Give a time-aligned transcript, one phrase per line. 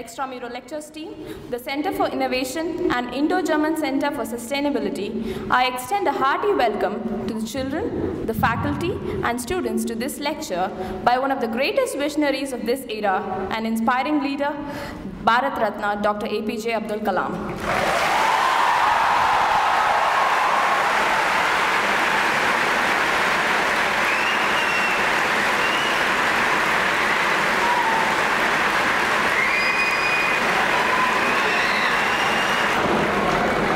[0.00, 1.14] Extramural Lectures team,
[1.50, 5.10] the Center for Innovation, and Indo-German Center for Sustainability,
[5.50, 10.70] I extend a hearty welcome to the children, the faculty, and students to this lecture
[11.04, 14.56] by one of the greatest visionaries of this era, an inspiring leader,
[15.24, 16.26] Bharat Ratna, Dr.
[16.28, 17.32] APJ Abdul Kalam.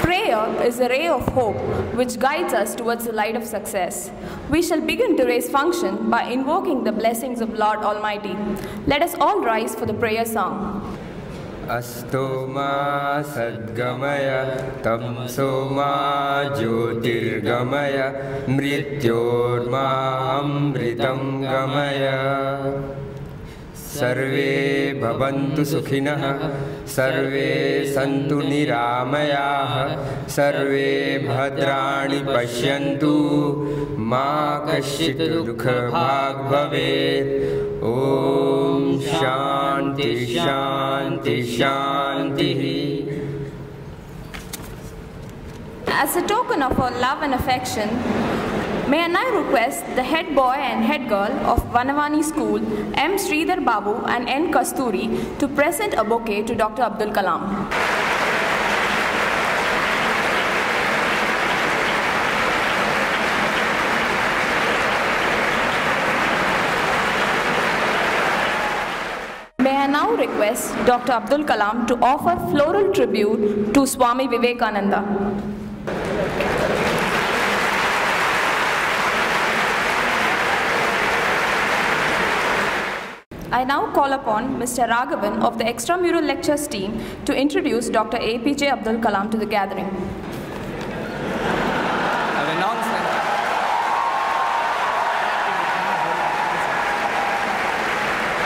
[0.02, 1.57] Prayer is a ray of hope
[1.93, 4.11] which guides us towards the light of success.
[4.49, 8.35] We shall begin today's function by invoking the blessings of Lord Almighty.
[8.87, 10.97] Let us all rise for the prayer song.
[11.69, 14.29] अस्तो मा सद्गमय
[14.85, 15.89] तमसो मा
[16.57, 17.97] ज्योतिर्गमय
[18.49, 19.61] मृत्योर्मामृतं
[21.43, 22.05] गमय
[23.94, 24.52] सर्वे
[25.02, 26.22] भवन्तु सुखिनः
[26.94, 27.50] सर्वे
[27.94, 29.74] सन्तु निरामयाः
[30.36, 30.90] सर्वे
[31.28, 33.14] भद्राणि पश्यन्तु।
[34.10, 34.30] मा
[34.68, 37.32] कश्चित् दुःखभाग् भवेत्।
[37.84, 42.62] ॐ शान्ति शान्ति शान्तिः।
[46.04, 47.88] As a token of our love and affection,
[48.88, 52.58] may I now request the head boy and head girl of Vanavani School,
[52.98, 53.16] M.
[53.16, 54.52] Sridhar Babu and N.
[54.52, 56.82] Kasturi, to present a bouquet to Dr.
[56.82, 57.70] Abdul Kalam.
[69.58, 71.12] May I now request Dr.
[71.12, 75.63] Abdul Kalam to offer floral tribute to Swami Vivekananda.
[83.56, 84.88] I now call upon Mr.
[84.88, 88.18] Raghavan of the Extramural Lectures team to introduce Dr.
[88.18, 89.86] APJ Abdul Kalam to the gathering.
[92.40, 92.82] A renowned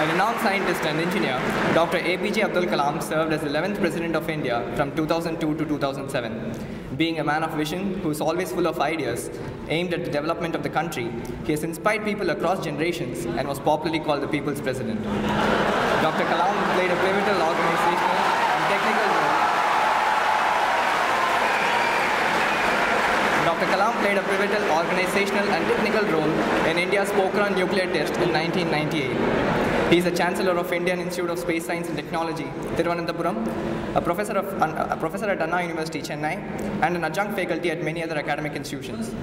[0.01, 1.41] A renowned scientist and engineer,
[1.73, 2.01] Dr.
[2.01, 6.78] APJ Abdul Kalam served as 11th President of India from 2002 to 2007.
[6.97, 9.31] Being a man of vision who is always full of ideas
[9.69, 11.13] aimed at the development of the country,
[11.45, 15.03] he has inspired people across generations and was popularly called the People's President.
[15.05, 16.25] Dr.
[16.25, 18.17] Kalam played a pivotal organizational
[18.55, 19.29] and technical role
[23.45, 23.67] Dr.
[23.67, 26.31] Kalam played a pivotal organizational and technical role
[26.71, 29.58] in India's Pokhran nuclear test in 1998.
[29.91, 32.45] He is a Chancellor of Indian Institute of Space Science and Technology,
[32.77, 36.37] Thiruvananthapuram, a professor, of, a professor at Anna University, Chennai,
[36.83, 39.15] and an adjunct faculty at many other academic institutions.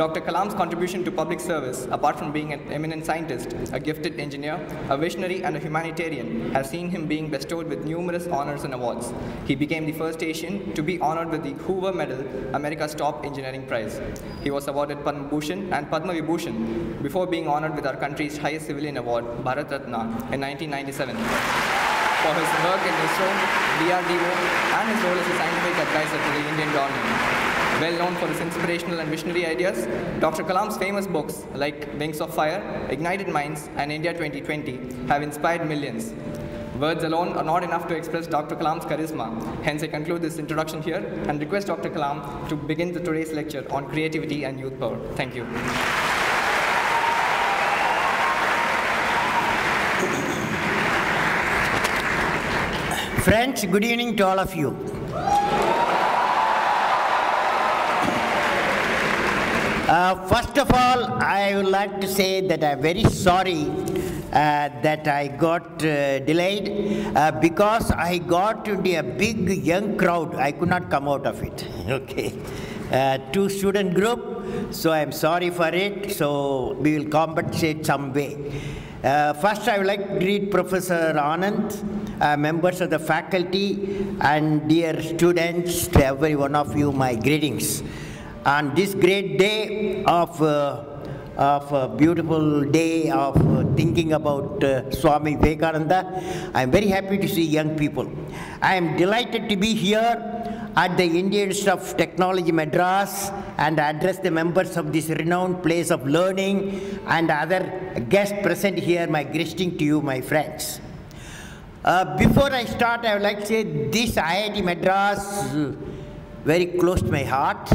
[0.00, 0.22] Dr.
[0.22, 4.96] Kalam's contribution to public service, apart from being an eminent scientist, a gifted engineer, a
[4.96, 9.12] visionary, and a humanitarian, has seen him being bestowed with numerous honors and awards.
[9.46, 12.24] He became the first Asian to be honored with the Hoover Medal,
[12.54, 14.00] America's top engineering prize.
[14.42, 18.68] He was awarded Padma Bhushan and Padma Vibhushan before being honored with our country's highest
[18.68, 20.00] civilian award, Bharat Ratna,
[20.32, 21.14] in 1997
[22.24, 23.28] for his work in ISRO,
[23.80, 24.32] DRDO,
[24.80, 27.49] and his role as a scientific advisor to the Indian government.
[27.80, 29.86] Well known for his inspirational and visionary ideas,
[30.20, 30.42] Dr.
[30.42, 32.60] Kalam's famous books like Wings of Fire,
[32.90, 36.12] Ignited Minds, and India 2020 have inspired millions.
[36.78, 38.54] Words alone are not enough to express Dr.
[38.54, 39.26] Kalam's charisma.
[39.62, 41.88] Hence, I conclude this introduction here and request Dr.
[41.88, 44.98] Kalam to begin the today's lecture on creativity and youth power.
[45.14, 45.46] Thank you.
[53.22, 55.00] Friends, good evening to all of you.
[59.90, 63.62] Uh, first of all, I would like to say that I'm very sorry
[64.32, 70.36] uh, that I got uh, delayed uh, because I got into a big young crowd.
[70.36, 71.66] I could not come out of it.
[71.88, 72.32] okay.
[72.92, 76.12] Uh, two student group, so I'm sorry for it.
[76.12, 78.38] So we will compensate some way.
[79.02, 81.66] Uh, first, I would like to greet Professor Anand,
[82.20, 87.82] uh, members of the faculty, and dear students, to every one of you, my greetings.
[88.46, 90.82] On this great day of, uh,
[91.36, 97.18] of a beautiful day of uh, thinking about uh, Swami Vivekananda, I am very happy
[97.18, 98.10] to see young people.
[98.62, 100.16] I am delighted to be here
[100.74, 105.90] at the Indian Institute of Technology Madras and address the members of this renowned place
[105.90, 109.06] of learning and other guests present here.
[109.06, 110.80] My greeting to you, my friends.
[111.84, 115.76] Uh, before I start, I would like to say this IIT Madras is
[116.42, 117.70] very close to my heart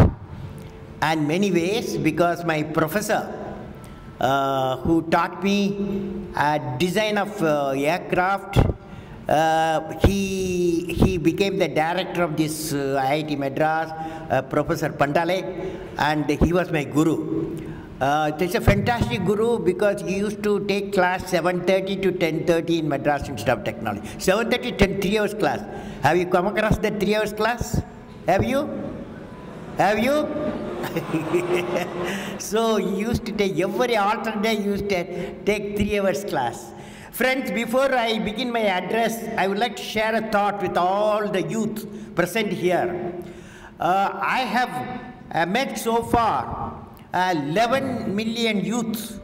[1.02, 3.22] and many ways because my professor
[4.20, 6.28] uh, who taught me
[6.78, 8.58] design of uh, aircraft
[9.28, 13.90] uh, he, he became the director of this uh, IIT Madras,
[14.30, 17.58] uh, Professor Pandalai, and he was my guru.
[18.00, 22.90] Uh, it's a fantastic guru because he used to take class 7.30 to 10.30 in
[22.90, 24.08] Madras Institute of Technology.
[24.18, 25.62] 7.30 to 3 hours class.
[26.04, 27.82] Have you come across the 3 hours class?
[28.28, 28.70] Have you?
[29.78, 30.65] Have you?
[32.40, 36.72] so he used to take every alternate day, he used to take 3 hours class.
[37.12, 41.28] Friends, before I begin my address, I would like to share a thought with all
[41.28, 43.14] the youth present here.
[43.80, 45.02] Uh, I have
[45.32, 49.22] uh, met so far uh, 11 million youth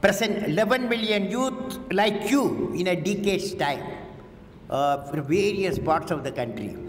[0.00, 3.84] present 11 million youth like you in a decade's time
[4.68, 6.81] uh, from various parts of the country.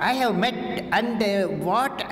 [0.00, 2.06] I have met and uh, what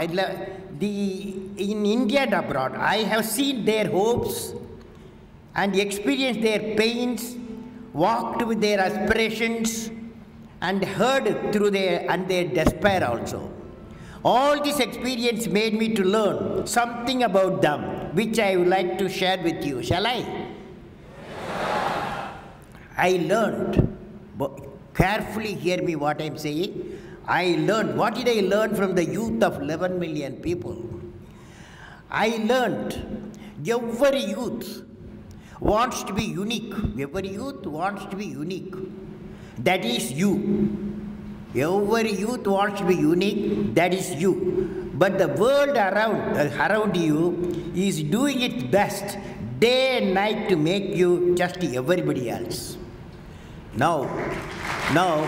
[0.78, 4.52] the in India and abroad, I have seen their hopes
[5.56, 7.36] and experienced their pains,
[7.92, 9.90] walked with their aspirations,
[10.60, 13.50] and heard through their and their despair also.
[14.24, 19.08] All this experience made me to learn something about them, which I would like to
[19.08, 19.82] share with you.
[19.82, 20.48] Shall I?
[22.96, 23.96] I learned,
[24.94, 26.87] carefully hear me what I'm saying.
[27.28, 30.82] I learned, what did I learn from the youth of 11 million people?
[32.10, 33.36] I learned
[33.68, 34.82] every youth
[35.60, 36.72] wants to be unique.
[36.98, 38.74] Every youth wants to be unique.
[39.58, 40.32] That is you.
[41.54, 43.74] Every youth wants to be unique.
[43.74, 44.90] That is you.
[44.94, 49.18] But the world around, uh, around you is doing its best
[49.58, 52.78] day and night to make you just everybody else.
[53.74, 54.04] Now,
[54.94, 55.22] now,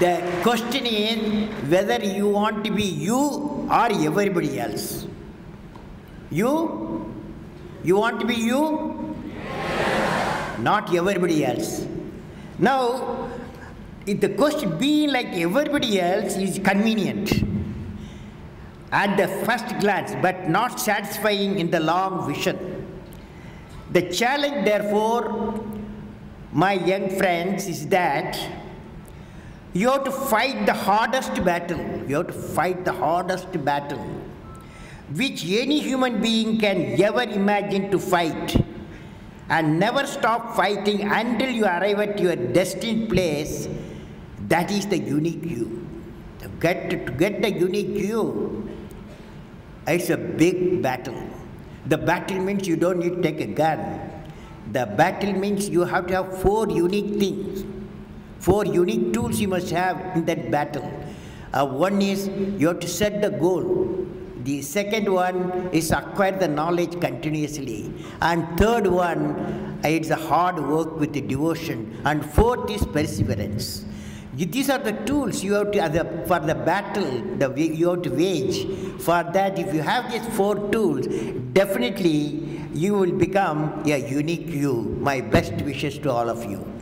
[0.00, 3.18] the question is whether you want to be you
[3.70, 5.06] or everybody else.
[6.30, 7.14] You?
[7.82, 9.16] You want to be you?
[10.58, 11.86] Not everybody else.
[12.58, 13.30] Now,
[14.06, 17.44] if the question being like everybody else is convenient
[18.90, 22.86] at the first glance, but not satisfying in the long vision.
[23.92, 25.62] The challenge, therefore,
[26.52, 28.38] my young friends, is that
[29.78, 31.84] you have to fight the hardest battle.
[32.08, 34.06] You have to fight the hardest battle
[35.14, 38.56] which any human being can ever imagine to fight
[39.48, 43.68] and never stop fighting until you arrive at your destined place.
[44.48, 45.86] That is the unique you.
[46.40, 48.68] To get, to get the unique you,
[49.86, 51.22] it's a big battle.
[51.86, 54.10] The battle means you don't need to take a gun.
[54.72, 57.64] The battle means you have to have four unique things.
[58.40, 60.90] Four unique tools you must have in that battle.
[61.52, 62.28] Uh, one is
[62.60, 64.06] you have to set the goal.
[64.44, 67.92] The second one is acquire the knowledge continuously.
[68.22, 72.00] And third one, it's a hard work with the devotion.
[72.04, 73.84] And fourth is perseverance.
[74.34, 78.66] These are the tools you have to, for the battle the you have to wage.
[79.02, 81.08] For that, if you have these four tools,
[81.52, 84.96] definitely you will become a unique you.
[85.00, 86.77] My best wishes to all of you.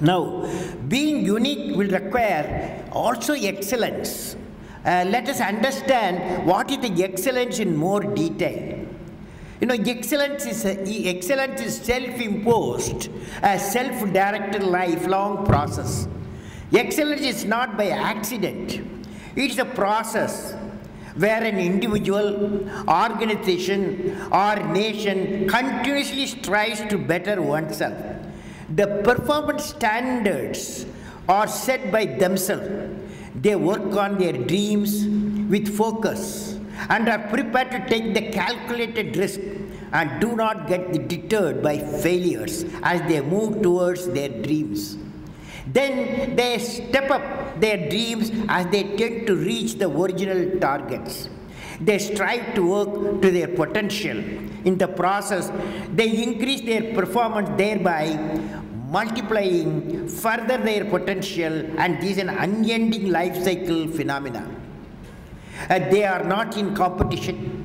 [0.00, 0.48] Now,
[0.88, 4.36] being unique will require also excellence.
[4.84, 8.86] Uh, let us understand what is the excellence in more detail.
[9.60, 13.08] You know, excellence is, a, excellence is self-imposed,
[13.42, 16.06] a self-directed lifelong process.
[16.72, 18.80] Excellence is not by accident.
[19.34, 20.54] It's a process
[21.16, 28.15] where an individual, organization, or nation continuously strives to better oneself.
[28.68, 30.86] The performance standards
[31.28, 32.96] are set by themselves.
[33.34, 35.06] They work on their dreams
[35.48, 36.58] with focus
[36.88, 39.40] and are prepared to take the calculated risk
[39.92, 44.96] and do not get deterred by failures as they move towards their dreams.
[45.68, 51.28] Then they step up their dreams as they tend to reach the original targets.
[51.80, 54.18] They strive to work to their potential.
[54.64, 55.50] In the process,
[55.92, 58.16] they increase their performance, thereby
[58.88, 64.48] multiplying further their potential, and this is an unending life cycle phenomena.
[65.68, 67.64] Uh, they are not in competition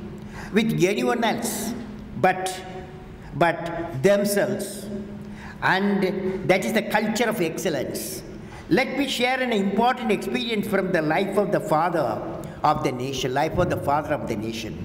[0.53, 1.73] with anyone else
[2.17, 2.63] but,
[3.35, 4.87] but themselves.
[5.61, 8.23] And that is the culture of excellence.
[8.69, 13.33] Let me share an important experience from the life of the father of the nation,
[13.33, 14.75] life of the father of the nation.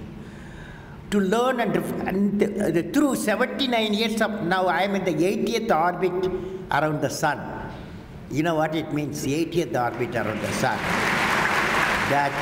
[1.11, 1.77] To learn and,
[2.09, 6.31] and uh, through 79 years of now, I am in the 80th orbit
[6.73, 7.39] around the sun.
[8.31, 10.77] You know what it means—the 80th orbit around the sun.
[12.11, 12.35] That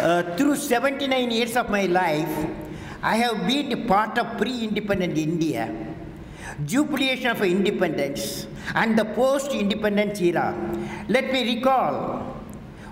[0.00, 2.46] uh, uh, through 79 years of my life,
[3.02, 5.72] I have been part of pre-independent India,
[6.64, 10.52] jubilation of independence, and the post-independence era.
[11.08, 12.27] Let me recall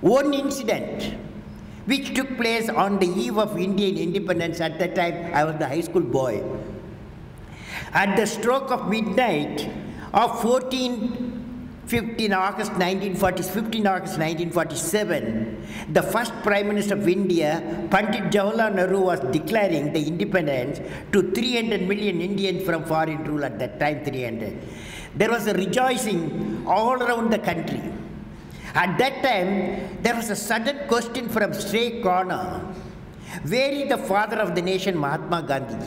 [0.07, 1.15] one incident
[1.87, 4.61] which took place on the eve of Indian independence.
[4.61, 6.43] At that time, I was the high school boy.
[7.93, 9.69] At the stroke of midnight
[10.13, 11.37] of 14
[11.87, 19.03] 15 August 1940, 15 August 1947, the first Prime Minister of India, Pandit Jawaharlal Nehru,
[19.03, 20.81] was declaring the independence
[21.13, 24.59] to 300 million Indians from foreign rule at that time, 300.
[25.15, 27.81] There was a rejoicing all around the country.
[28.77, 32.61] At that time, there was a sudden question from stray corner.
[33.49, 35.87] Where is the father of the nation, Mahatma Gandhi?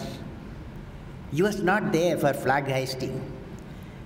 [1.32, 3.14] He was not there for flag hoisting.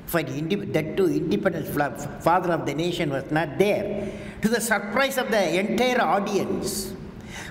[0.05, 4.11] For that too, independence flag, father of the nation was not there.
[4.41, 6.93] To the surprise of the entire audience,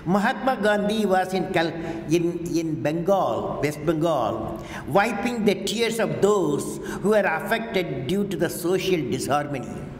[0.05, 1.45] Mahatma Gandhi was in,
[2.13, 8.37] in, in Bengal, West Bengal, wiping the tears of those who were affected due to
[8.37, 9.92] the social disharmony.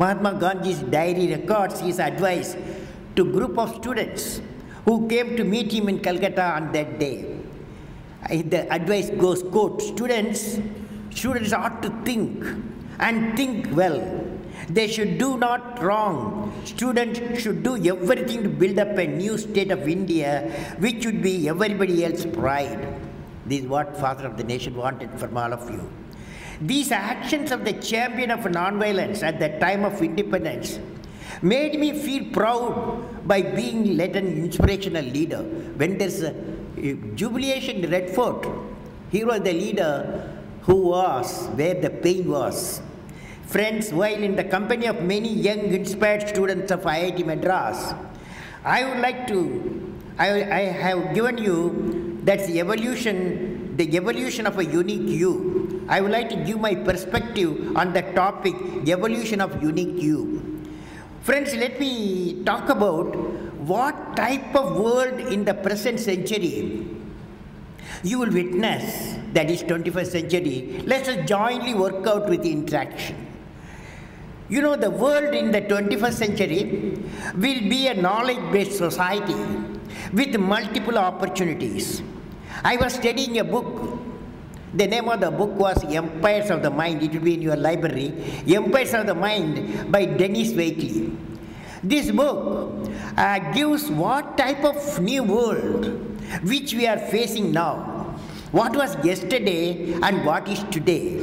[0.00, 2.56] Mahatma Gandhi's diary records his advice
[3.16, 4.40] to a group of students
[4.86, 7.36] who came to meet him in Calcutta on that day.
[8.54, 10.58] The advice goes, quote, students,
[11.10, 12.46] students ought to think
[12.98, 14.00] and think well.
[14.70, 16.50] They should do not wrong.
[16.64, 21.48] Students should do everything to build up a new state of India, which would be
[21.50, 22.94] everybody else's pride.
[23.44, 25.99] This is what Father of the Nation wanted from all of you.
[26.60, 30.78] These actions of the champion of nonviolence at the time of independence
[31.40, 35.42] made me feel proud by being led an inspirational leader.
[35.42, 36.34] When there's a, uh,
[36.76, 38.46] a jubilation in Red Fort,
[39.10, 42.82] he was the leader who was where the pain was.
[43.46, 47.94] Friends, while in the company of many young inspired students of IIT Madras,
[48.64, 54.58] I would like to, I, I have given you that's the evolution, the evolution of
[54.58, 55.69] a unique you.
[55.90, 58.54] I would like to give my perspective on the topic,
[58.88, 60.62] evolution of unique you.
[61.22, 63.16] Friends, let me talk about
[63.72, 66.86] what type of world in the present century
[68.02, 70.82] you will witness, that is 21st century.
[70.86, 73.26] Let us jointly work out with the interaction.
[74.48, 76.98] You know, the world in the 21st century
[77.34, 79.34] will be a knowledge based society
[80.12, 82.02] with multiple opportunities.
[82.64, 83.79] I was studying a book.
[84.72, 87.02] The name of the book was Empires of the Mind.
[87.02, 88.14] It will be in your library.
[88.46, 91.16] Empires of the Mind by Dennis Waitley.
[91.82, 95.86] This book uh, gives what type of new world
[96.44, 98.16] which we are facing now.
[98.52, 101.20] What was yesterday and what is today.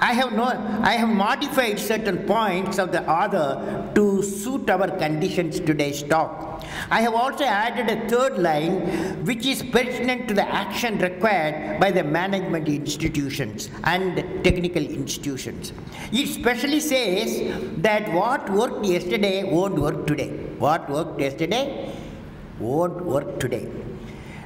[0.00, 5.60] I have, no, I have modified certain points of the author to suit our conditions
[5.60, 6.53] today's talk.
[6.90, 11.90] I have also added a third line which is pertinent to the action required by
[11.90, 15.72] the management institutions and technical institutions.
[16.12, 17.30] It specially says
[17.78, 20.30] that what worked yesterday won't work today.
[20.58, 21.94] What worked yesterday
[22.58, 23.68] won't work today.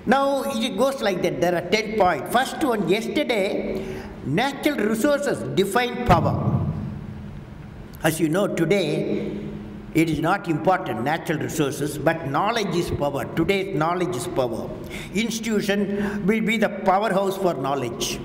[0.07, 1.41] Now it goes like that.
[1.41, 2.33] There are 10 points.
[2.33, 3.85] First one, yesterday,
[4.25, 6.65] natural resources define power.
[8.03, 9.48] As you know, today,
[10.01, 13.25] it is not important, natural resources, but knowledge is power.
[13.35, 14.69] Today's knowledge is power.
[15.15, 18.21] Institution will be the powerhouse for knowledge.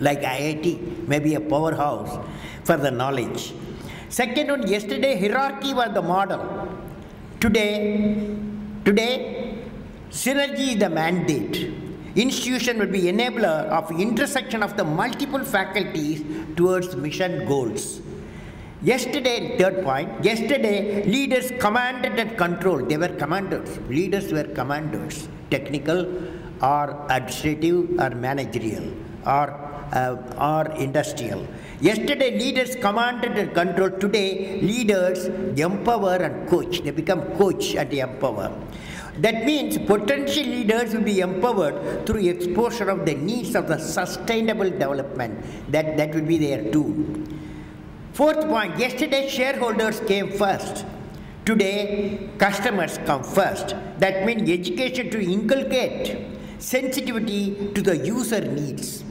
[0.00, 2.24] Like IIT may be a powerhouse
[2.64, 3.52] for the knowledge.
[4.08, 6.42] Second one, yesterday hierarchy was the model.
[7.40, 8.36] Today,
[8.84, 9.58] today
[10.10, 11.70] Synergy is the mandate.
[12.16, 16.24] Institution will be enabler of intersection of the multiple faculties
[16.56, 18.00] towards mission goals.
[18.80, 22.88] Yesterday, third point, yesterday leaders commanded and controlled.
[22.88, 23.76] They were commanders.
[23.88, 26.06] Leaders were commanders, technical
[26.62, 28.84] or administrative or managerial
[29.26, 29.50] or,
[29.92, 31.44] uh, or industrial.
[31.80, 34.00] Yesterday leaders commanded and controlled.
[34.00, 35.24] Today leaders
[35.58, 36.80] empower and coach.
[36.82, 38.56] They become coach and empower.
[39.18, 44.70] That means potential leaders will be empowered through exposure of the needs of the sustainable
[44.70, 45.44] development.
[45.72, 46.94] That, that will be their tool.
[48.18, 50.84] Fourth point, yesterday shareholders came first.
[51.44, 53.76] Today, customers come first.
[53.98, 56.18] That means education to inculcate
[56.58, 59.04] sensitivity to the user needs.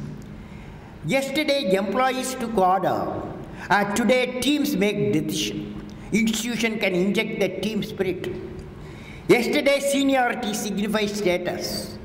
[1.06, 3.24] Yesterday, employees took order.
[3.70, 5.90] Uh, today, teams make decision.
[6.12, 8.30] Institution can inject the team spirit.
[9.30, 11.98] Yesterday, seniority signifies status.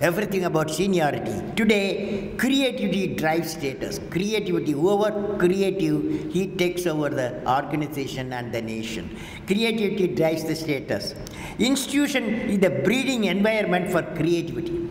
[0.00, 1.42] Everything about seniority.
[1.56, 3.98] Today, creativity drives status.
[4.10, 9.18] Creativity, whoever creative, he takes over the organization and the nation.
[9.48, 11.16] Creativity drives the status.
[11.58, 14.88] Institution is the breeding environment for creativity.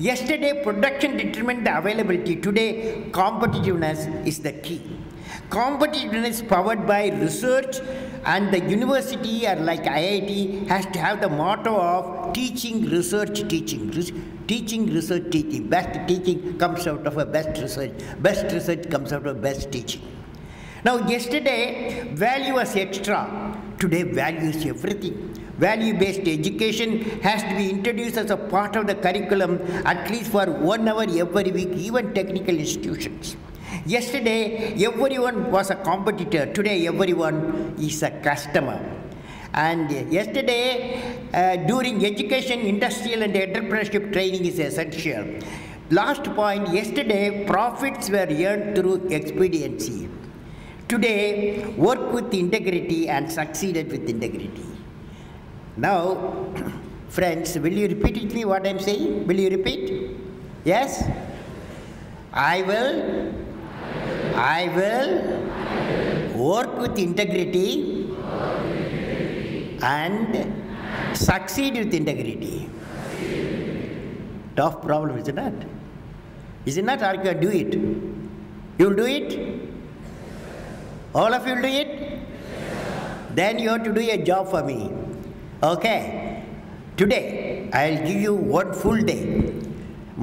[0.00, 2.34] Yesterday, production determined the availability.
[2.34, 5.01] Today, competitiveness is the key.
[5.50, 7.80] Competitiveness powered by research
[8.24, 13.90] and the university or like IIT has to have the motto of teaching, research, teaching.
[13.90, 14.12] Res-
[14.46, 15.68] teaching, research, teaching.
[15.68, 17.92] Best teaching comes out of a best research.
[18.20, 20.02] Best research comes out of best teaching.
[20.84, 23.20] Now, yesterday, value was extra.
[23.78, 25.32] Today, value is everything.
[25.58, 30.32] Value based education has to be introduced as a part of the curriculum at least
[30.32, 33.36] for one hour every week, even technical institutions.
[33.86, 36.46] Yesterday, everyone was a competitor.
[36.52, 38.80] Today, everyone is a customer.
[39.54, 45.26] And yesterday, uh, during education, industrial and entrepreneurship training is essential.
[45.90, 50.08] Last point, yesterday, profits were earned through expediency.
[50.88, 54.66] Today, work with integrity and succeeded with integrity.
[55.76, 56.46] Now,
[57.08, 59.26] friends, will you repeat me what I'm saying?
[59.26, 60.16] Will you repeat?
[60.64, 61.04] Yes?
[62.32, 63.41] I will.
[64.34, 65.12] I will
[66.36, 68.08] work with integrity
[69.82, 70.54] and
[71.14, 72.68] succeed with integrity.
[74.56, 75.52] Tough problem, is it not?
[76.66, 77.02] Is it not?
[77.02, 77.74] Are you do it?
[78.78, 79.60] You will do it?
[81.14, 82.20] All of you will do it?
[83.34, 84.90] Then you have to do a job for me.
[85.62, 86.44] Okay?
[86.96, 89.52] Today, I'll give you one full day.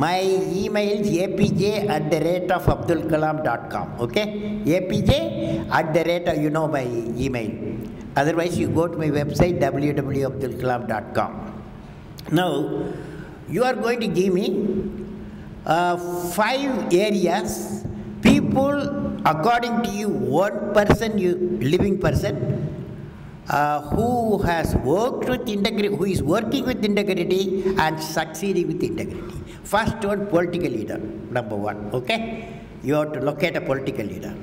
[0.03, 0.21] My
[0.63, 1.61] email is apj
[1.95, 3.87] at the rate of abdulkalam.com.
[4.05, 4.25] Okay?
[4.77, 5.11] apj
[5.69, 6.85] at the rate of, you know my
[7.25, 7.51] email.
[8.15, 11.31] Otherwise, you go to my website www.abdulkalam.com.
[12.31, 12.51] Now,
[13.49, 14.45] you are going to give me
[15.65, 15.97] uh,
[16.31, 17.83] five areas,
[18.21, 18.77] people
[19.25, 22.58] according to you, one person, you living person,
[23.49, 29.37] uh, who has worked with integrity, who is working with integrity and succeeding with integrity.
[29.63, 30.97] First one, political leader,
[31.31, 32.53] number one, okay?
[32.83, 34.35] You have to locate a political leader.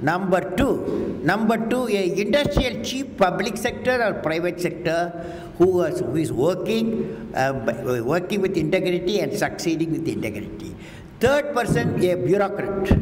[0.00, 5.10] Number two, number two, a industrial chief, public sector or private sector
[5.58, 10.74] who is, who is working, uh, working with integrity and succeeding with integrity.
[11.18, 12.96] Third person, a bureaucrat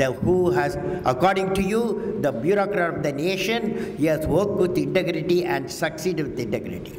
[0.00, 4.76] the who has, according to you, the bureaucrat of the nation, he has worked with
[4.78, 6.98] integrity and succeeded with integrity.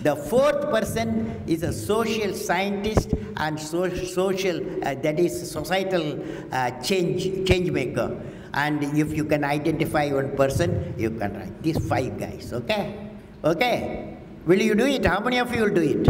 [0.00, 6.06] The fourth person is a social scientist and so, social, uh, that is societal
[6.52, 8.20] uh, change, change maker.
[8.52, 13.08] And if you can identify one person, you can write these five guys, okay?
[13.44, 14.16] Okay?
[14.44, 15.06] Will you do it?
[15.06, 16.08] How many of you will do it?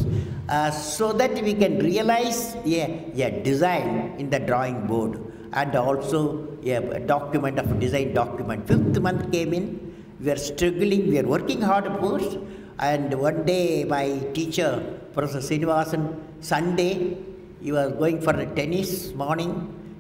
[0.49, 5.21] uh, so that we can realize a, a design in the drawing board
[5.53, 8.67] and also a document of a design document.
[8.67, 12.37] Fifth month came in, we are struggling, we are working hard of course,
[12.79, 17.17] and one day my teacher, Professor Srinivasan, Sunday,
[17.63, 19.53] he was going for a tennis morning,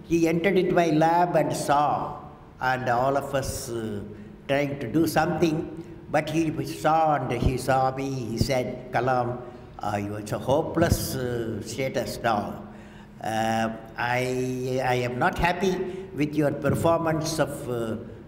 [0.08, 2.20] he entered into my lab and saw,
[2.60, 4.00] and all of us uh,
[4.48, 5.56] trying to do something,
[6.10, 9.40] but he saw and he saw me, he said, Kalam,
[9.78, 12.62] uh, it's a hopeless uh, status now.
[13.22, 15.74] Uh, I, I am not happy
[16.14, 17.68] with your performance of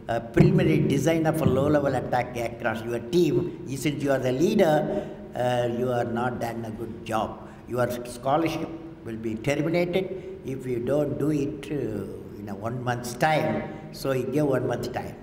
[0.09, 2.85] uh, a preliminary design of a low-level attack aircraft.
[2.85, 7.49] Your team, since you are the leader, uh, you are not done a good job.
[7.69, 8.69] Your scholarship
[9.05, 13.73] will be terminated if you don't do it uh, in a one month's time.
[13.93, 15.17] So he gave one month time.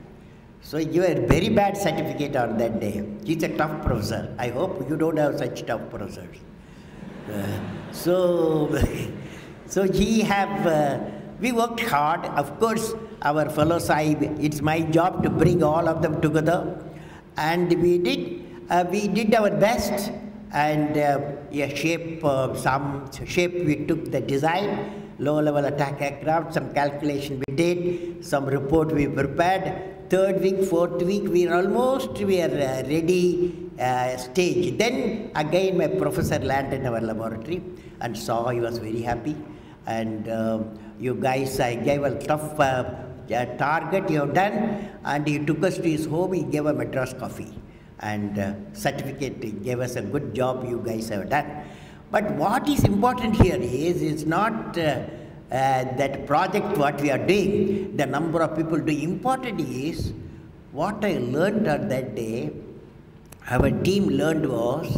[0.62, 3.06] So he gave a very bad certificate on that day.
[3.26, 4.34] He's a tough professor.
[4.38, 6.38] I hope you don't have such tough professors.
[7.32, 7.60] Uh,
[7.91, 8.84] so,
[9.65, 11.00] so he have, uh,
[11.39, 12.26] we worked hard.
[12.26, 16.78] Of course, our fellow Sahib, it's my job to bring all of them together.
[17.38, 20.12] And we did, uh, we did our best
[20.52, 21.19] and uh,
[21.52, 27.41] yeah, shape, uh, some shape we took the design, low level attack aircraft, some calculation
[27.48, 32.56] we did, some report we prepared, third week, fourth week, we are almost we are
[32.69, 33.26] uh, ready
[33.80, 34.78] uh, stage.
[34.78, 37.62] Then again, my professor landed in our laboratory
[38.00, 39.36] and saw he was very happy.
[39.88, 40.60] And uh,
[41.04, 42.86] you guys, I gave a tough uh,
[43.58, 46.34] target you have done, and he took us to his home.
[46.34, 47.54] He gave a Madras coffee
[48.00, 49.44] and uh, certificate.
[49.44, 50.66] He gave us a good job.
[50.70, 51.50] You guys have done.
[52.10, 54.78] But what is important here is it's not.
[54.78, 55.04] Uh,
[55.52, 59.02] uh, that project what we are doing, the number of people doing.
[59.02, 60.12] Important is
[60.72, 62.52] what I learned on that day,
[63.52, 64.98] our team learned was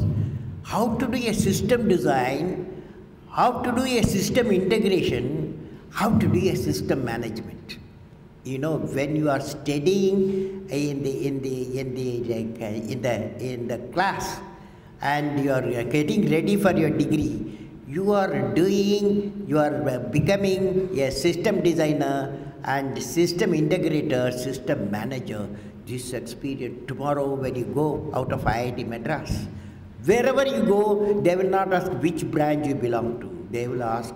[0.63, 2.83] how to do a system design,
[3.29, 5.44] how to do a system integration,
[5.95, 7.77] how to do a system management.
[8.43, 13.01] You know, when you are studying in the in the in the like, uh, in
[13.01, 14.39] the in the class,
[15.01, 21.11] and you are getting ready for your degree, you are doing, you are becoming a
[21.11, 25.47] system designer and system integrator, system manager.
[25.85, 29.47] This experience tomorrow when you go out of IIT Madras.
[30.03, 33.47] Wherever you go, they will not ask which branch you belong to.
[33.51, 34.13] They will ask,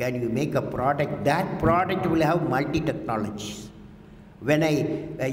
[0.00, 1.24] can you make a product?
[1.24, 3.68] That product will have multi technologies.
[4.40, 4.74] When I,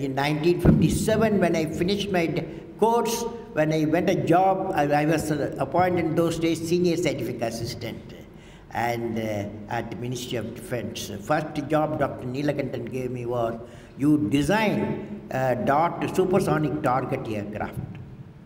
[0.06, 2.26] in 1957, when I finished my
[2.78, 8.14] course, when I went a job, I, was appointed in those days senior scientific assistant
[8.72, 11.10] and uh, at Ministry of Defense.
[11.22, 12.28] First job Dr.
[12.28, 13.60] Neelakantan gave me was
[13.98, 17.80] you design a dot supersonic target aircraft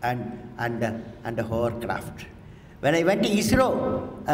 [0.02, 0.92] and, and, uh,
[1.24, 2.26] and hovercraft.
[2.82, 3.68] When I went to ISRO,
[4.26, 4.30] uh,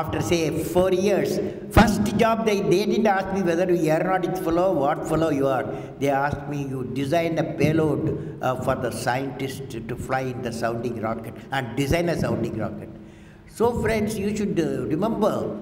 [0.00, 1.38] after say four years,
[1.70, 5.46] first job they, they didn't ask me whether you are aeronautics fellow, what fellow you
[5.46, 5.64] are.
[5.98, 10.50] They asked me, you design a payload uh, for the scientist to fly in the
[10.50, 12.88] sounding rocket and design a sounding rocket.
[13.48, 15.60] So friends, you should uh, remember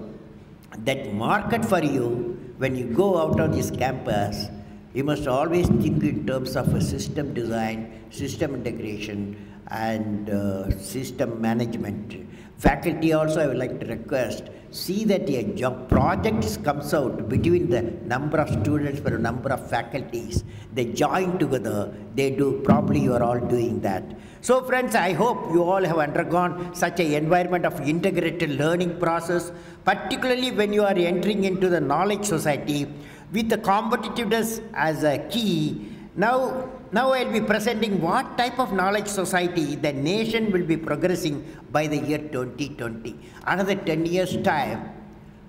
[0.85, 4.47] that market for you when you go out of this campus,
[4.95, 11.41] you must always think in terms of a system design, system integration, and uh, system
[11.41, 12.27] management.
[12.59, 17.71] Faculty also, I would like to request, see that a job project comes out between
[17.71, 20.43] the number of students per number of faculties.
[20.75, 24.03] They join together, they do, probably you are all doing that.
[24.41, 29.53] So friends, I hope you all have undergone such an environment of integrated learning process,
[29.85, 32.87] particularly when you are entering into the knowledge society
[33.33, 35.93] with the competitiveness as a key.
[36.17, 41.45] Now, now I'll be presenting what type of knowledge society the nation will be progressing
[41.71, 43.15] by the year 2020.
[43.47, 44.91] Another 10 years time,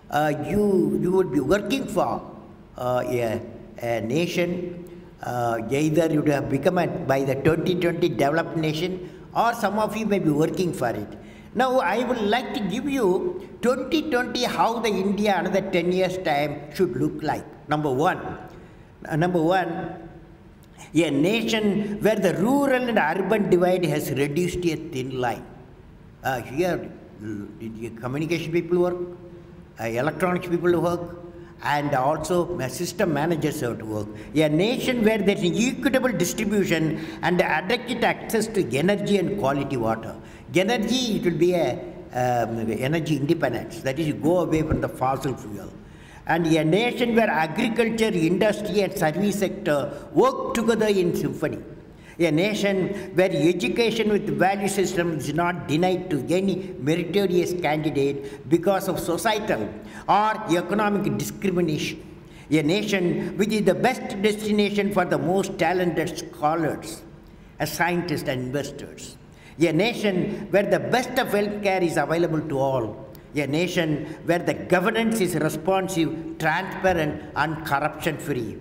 [0.09, 2.21] uh, you, you will be working for
[2.77, 3.41] uh, a,
[3.81, 4.85] a, nation,
[5.23, 9.95] uh, either you would have become a, by the 2020 developed nation or some of
[9.95, 11.07] you may be working for it.
[11.55, 16.73] Now, I would like to give you 2020 how the India another 10 years time
[16.75, 17.45] should look like.
[17.67, 18.19] Number one,
[19.07, 20.08] uh, number one,
[20.93, 25.45] a nation where the rural and urban divide has reduced to a thin line.
[26.23, 26.91] Uh, here,
[27.99, 28.97] communication people work,
[29.79, 31.01] uh, electronics people work,
[31.61, 34.07] and also system managers have to work.
[34.35, 39.77] A nation where there is an equitable distribution and adequate access to energy and quality
[39.77, 40.15] water.
[40.55, 41.73] Energy, it will be a
[42.13, 43.81] um, energy independence.
[43.81, 45.71] That is, you go away from the fossil fuel.
[46.29, 51.57] And a nation where agriculture, industry, and service sector work together in symphony.
[52.19, 58.87] A nation where education with value system is not denied to any meritorious candidate because
[58.87, 59.67] of societal
[60.07, 62.05] or economic discrimination.
[62.51, 67.01] A nation which is the best destination for the most talented scholars,
[67.65, 69.17] scientists and investors.
[69.59, 73.08] A nation where the best of healthcare is available to all.
[73.35, 78.57] A nation where the governance is responsive, transparent, and corruption free.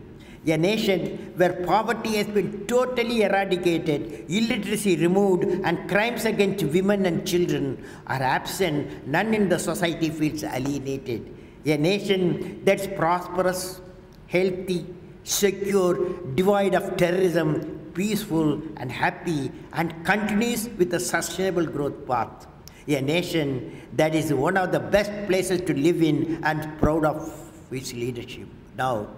[0.46, 7.26] A nation where poverty has been totally eradicated, illiteracy removed, and crimes against women and
[7.26, 11.35] children are absent, none in the society feels alienated.
[11.66, 13.81] A nation that's prosperous,
[14.26, 14.87] healthy,
[15.24, 15.94] secure,
[16.35, 22.47] devoid of terrorism, peaceful and happy, and continues with a sustainable growth path.
[22.88, 27.31] A nation that is one of the best places to live in and proud of
[27.70, 28.48] its leadership.
[28.79, 29.09] Now,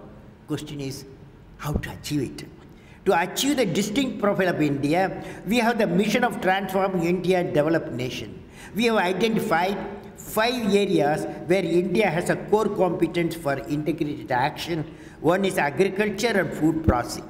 [0.47, 1.05] question is
[1.57, 2.47] how to achieve it.
[3.05, 7.43] To achieve the distinct profile of India, we have the mission of transforming India a
[7.43, 8.43] developed nation.
[8.75, 9.77] We have identified
[10.17, 14.83] five areas where India has a core competence for integrated action.
[15.21, 17.27] One is agriculture and food processing,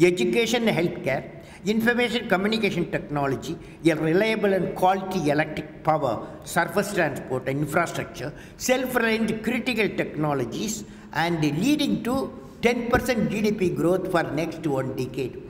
[0.00, 7.60] education and healthcare, information communication technology, a reliable and quality electric power, surface transport and
[7.60, 12.90] infrastructure, self-reliant critical technologies, and leading to 10%
[13.28, 15.40] GDP growth for next one decade.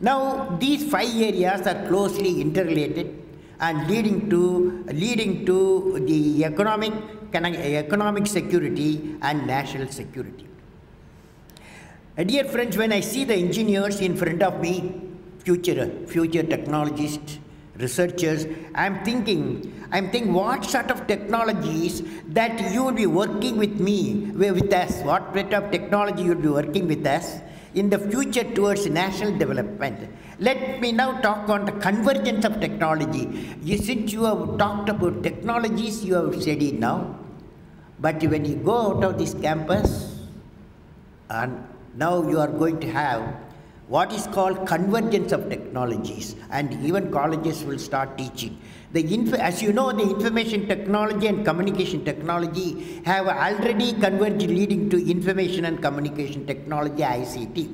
[0.00, 3.16] Now, these five areas are closely interrelated
[3.60, 6.92] and leading to, leading to the economic,
[7.34, 10.46] economic security and national security.
[12.16, 15.09] Dear friends, when I see the engineers in front of me,
[15.44, 17.38] future, future technologists,
[17.76, 23.80] researchers, I'm thinking, I'm thinking what sort of technologies that you will be working with
[23.80, 27.40] me, with us, what sort of technology you will be working with us
[27.74, 30.08] in the future towards national development.
[30.38, 33.56] Let me now talk on the convergence of technology.
[33.62, 37.16] You, since you have talked about technologies, you have studied now.
[37.98, 40.18] But when you go out of this campus,
[41.28, 43.36] and now you are going to have
[43.90, 48.56] what is called convergence of technologies, and even colleges will start teaching.
[48.92, 49.02] The
[49.40, 55.64] as you know, the information technology and communication technology have already converged, leading to information
[55.64, 57.68] and communication technology (ICT).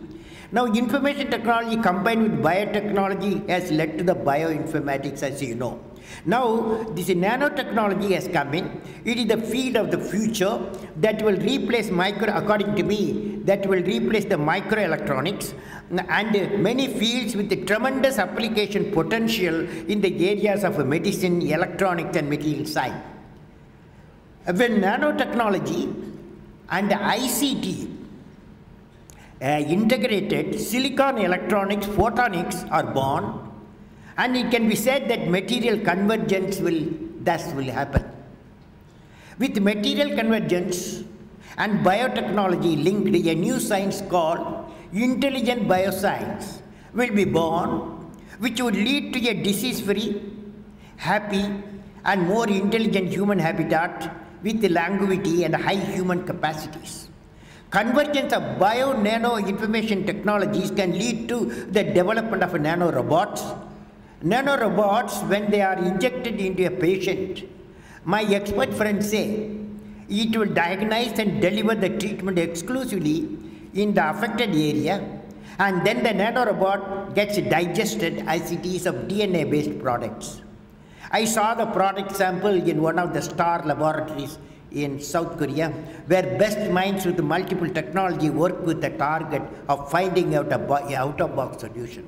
[0.52, 5.81] Now, information technology combined with biotechnology has led to the bioinformatics, as you know.
[6.24, 8.81] Now, this nanotechnology has come in.
[9.05, 10.55] It is the field of the future
[10.98, 15.52] that will replace micro, according to me, that will replace the microelectronics
[15.90, 22.66] and many fields with tremendous application potential in the areas of medicine, electronics, and material
[22.66, 23.05] science.
[24.46, 25.85] When nanotechnology
[26.70, 27.90] and ICT
[29.42, 33.40] uh, integrated, silicon electronics, photonics are born,
[34.18, 36.88] and it can be said that material convergence will
[37.20, 38.05] thus will happen.
[39.38, 41.05] With material convergence
[41.59, 44.56] and biotechnology linked, a new science called
[44.92, 46.61] intelligent bioscience
[46.94, 47.70] will be born,
[48.38, 50.22] which would lead to a disease-free,
[50.96, 51.44] happy,
[52.05, 57.09] and more intelligent human habitat with longevity and high human capacities.
[57.70, 61.46] Convergence of bio nano information technologies can lead to
[61.77, 63.42] the development of nano robots.
[64.22, 67.44] Nano robots, when they are injected into a patient,
[68.05, 69.51] my expert friends say
[70.09, 73.37] it will diagnose and deliver the treatment exclusively
[73.76, 74.96] in the affected area
[75.58, 80.42] and then the nanorobot gets digested as it is of DNA based products.
[81.10, 84.38] I saw the product sample in one of the star laboratories
[84.72, 85.70] in South Korea,
[86.08, 91.20] where best minds with multiple technology work with the target of finding out a out
[91.20, 92.04] of box solution.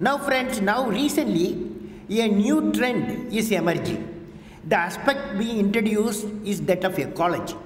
[0.00, 1.68] Now, friends, now recently
[2.08, 4.02] a new trend is emerging.
[4.64, 7.56] The aspect being introduced is that of ecology.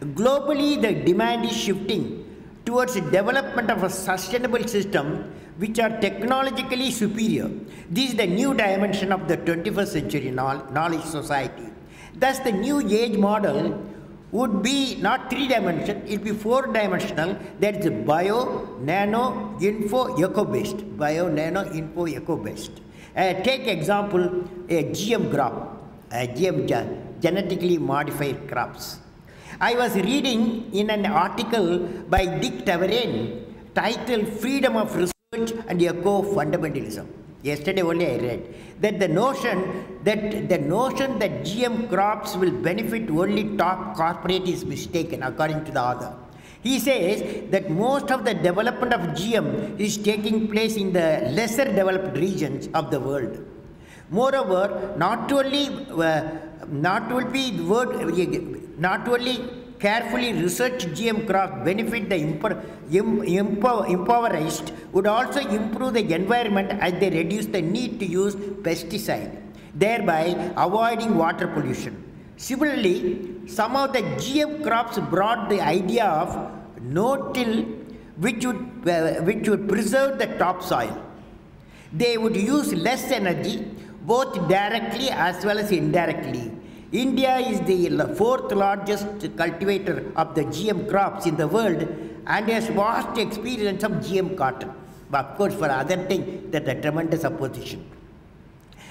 [0.00, 2.21] Globally, the demand is shifting
[2.64, 7.50] towards the development of a sustainable system which are technologically superior.
[7.90, 11.68] This is the new dimension of the 21st century knowledge society.
[12.14, 13.82] Thus, the new age model
[14.30, 17.36] would be not three dimensional, it will be four dimensional.
[17.60, 20.96] That is bio, nano, info, eco based.
[20.96, 22.80] Bio, nano, info, eco based.
[23.14, 24.24] Uh, take example
[24.70, 29.01] a GM crop, a GM gen- genetically modified crops.
[29.60, 33.42] I was reading in an article by Dick Taverne
[33.74, 37.06] titled Freedom of Research and Eco Fundamentalism.
[37.42, 43.10] Yesterday only I read that the notion that the notion that GM crops will benefit
[43.10, 46.14] only top corporate is mistaken according to the author.
[46.62, 51.64] He says that most of the development of GM is taking place in the lesser
[51.64, 53.44] developed regions of the world.
[54.10, 56.22] Moreover, not only uh,
[56.68, 58.00] not only the word
[58.78, 59.36] not only
[59.78, 66.92] carefully researched GM crops benefit the im- impo- impoverished would also improve the environment as
[67.00, 68.34] they reduce the need to use
[68.66, 69.36] pesticide,
[69.74, 70.24] thereby
[70.56, 71.96] avoiding water pollution.
[72.36, 72.96] Similarly,
[73.46, 76.50] some of the GM crops brought the idea of
[76.82, 77.64] no-till,
[78.16, 80.96] which would, uh, which would preserve the topsoil.
[81.92, 83.66] They would use less energy,
[84.02, 86.50] both directly as well as indirectly.
[86.92, 89.06] India is the fourth largest
[89.38, 91.80] cultivator of the GM crops in the world
[92.26, 94.70] and has vast experience of GM cotton.
[95.10, 97.82] But of course, for other things, that's a tremendous opposition.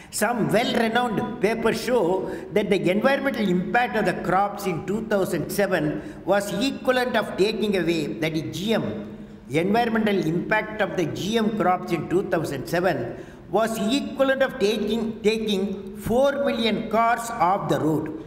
[0.09, 6.51] Some well renowned papers show that the environmental impact of the crops in 2007 was
[6.53, 9.11] equivalent of taking away, that is GM,
[9.49, 16.89] environmental impact of the GM crops in 2007 was equivalent of taking, taking 4 million
[16.89, 18.23] cars off the road.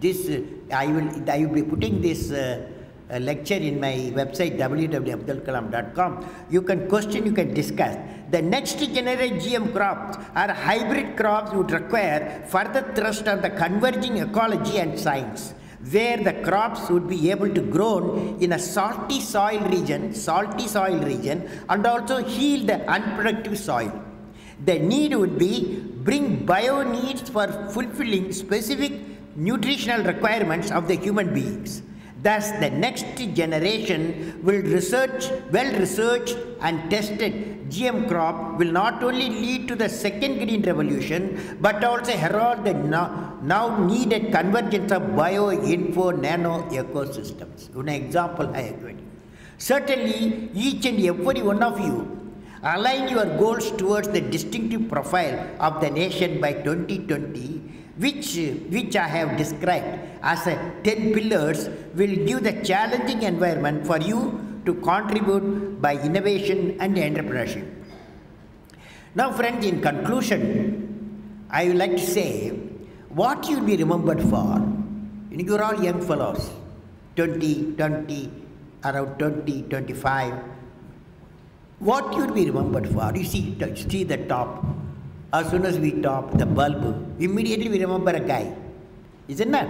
[0.00, 2.66] This, uh, I, will, I will be putting this uh,
[3.10, 6.26] uh, lecture in my website www.abdulkalam.com.
[6.50, 7.96] You can question, you can discuss.
[8.30, 14.18] The next generation GM crops or hybrid crops would require further thrust on the converging
[14.18, 15.52] ecology and science,
[15.90, 20.98] where the crops would be able to grow in a salty soil region, salty soil
[20.98, 24.04] region, and also heal the unproductive soil.
[24.64, 28.92] The need would be bring bio needs for fulfilling specific
[29.36, 31.82] nutritional requirements of the human beings.
[32.22, 39.28] Thus, the next generation will research, well researched and tested GM crop will not only
[39.28, 45.14] lead to the second green revolution, but also herald the now, now needed convergence of
[45.14, 47.72] bio, info, nano ecosystems.
[47.74, 49.06] One example I given.
[49.58, 52.27] Certainly, each and every one of you
[52.62, 58.36] align your goals towards the distinctive profile of the nation by 2020 which,
[58.70, 64.60] which I have described as a 10 pillars will give the challenging environment for you
[64.66, 67.66] to contribute by innovation and entrepreneurship.
[69.14, 72.50] Now, friends, in conclusion, I would like to say
[73.08, 74.64] what you'll be remembered for.
[75.30, 76.50] You're all young fellows,
[77.16, 78.30] 20, 20,
[78.84, 80.34] around 20, 25.
[81.80, 83.12] What you'll be remembered for?
[83.14, 83.56] You see,
[83.88, 84.64] see the top.
[85.32, 88.52] As soon as we top the bulb, immediately we remember a guy.
[89.28, 89.68] Isn't that?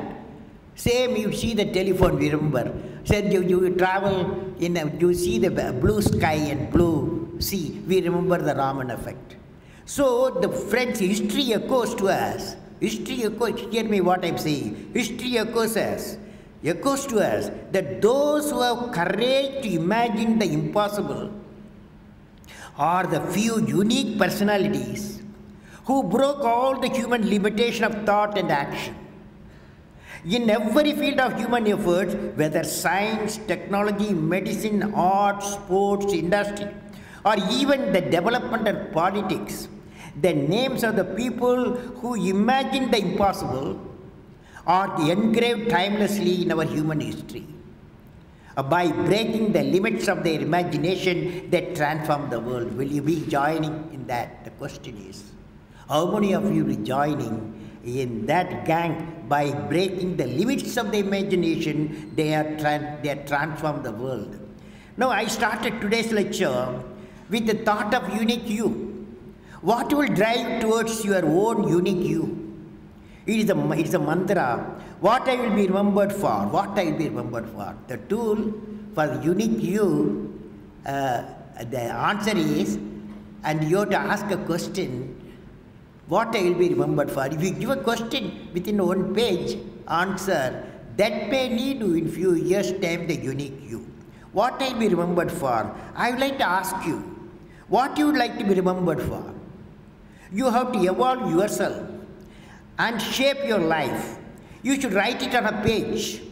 [0.75, 2.73] Same, you see the telephone, we remember.
[3.05, 8.01] Said you, you travel in, a, you see the blue sky and blue sea, we
[8.01, 9.37] remember the Raman effect.
[9.85, 12.57] So the French history echoes to us.
[12.81, 14.93] History echoes, hear me what I'm saying.
[14.95, 16.17] History echoes us,
[16.65, 21.33] echoes to us that those who have courage to imagine the impossible
[22.79, 25.21] are the few unique personalities
[25.85, 28.95] who broke all the human limitation of thought and action.
[30.25, 36.69] In every field of human efforts, whether science, technology, medicine, art, sports, industry,
[37.25, 39.69] or even the development of politics,
[40.21, 43.81] the names of the people who imagined the impossible
[44.67, 47.47] are engraved timelessly in our human history.
[48.59, 52.77] Uh, by breaking the limits of their imagination, they transform the world.
[52.77, 54.45] Will you be joining in that?
[54.45, 55.23] The question is.
[55.89, 57.37] How many of you will be joining
[57.85, 62.11] in that gang by breaking the limits of the imagination?
[62.17, 64.37] They are, tran- they are transformed the world.
[64.97, 66.83] Now, I started today's lecture
[67.31, 69.07] with the thought of unique you.
[69.61, 72.48] What will drive towards your own unique you?
[73.29, 74.57] It is a, it is a mantra.
[75.01, 76.47] What I will be remembered for?
[76.49, 77.77] What I will be remembered for?
[77.87, 78.55] The tool
[78.95, 80.33] for unique you,
[80.87, 81.25] uh,
[81.71, 82.79] the answer is,
[83.45, 85.15] and you have to ask a question,
[86.07, 87.27] what I will be remembered for?
[87.27, 89.59] If you give a question within one page,
[89.89, 90.65] answer,
[90.97, 93.87] that may lead you in few years' time the unique you.
[94.33, 95.71] What I'll be remembered for?
[95.95, 96.99] I would like to ask you,
[97.69, 99.23] what you would like to be remembered for?
[100.33, 101.98] You have to evolve yourself
[102.79, 104.19] and shape your life.
[104.63, 106.23] You should write it on a page.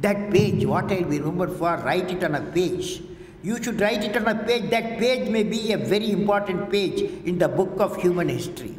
[0.00, 3.02] That page, what I'll be remembered for, write it on a page.
[3.42, 4.70] You should write it on a page.
[4.70, 8.78] That page may be a very important page in the book of human history.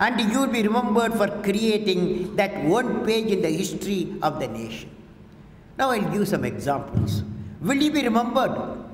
[0.00, 4.48] And you will be remembered for creating that one page in the history of the
[4.48, 4.90] nation.
[5.76, 7.22] Now I'll give some examples.
[7.60, 8.84] Will you be remembered?